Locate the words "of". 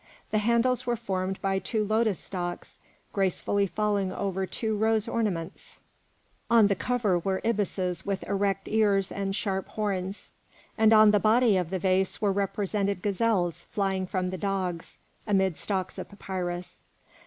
1.43-1.63, 11.55-11.69, 15.99-16.09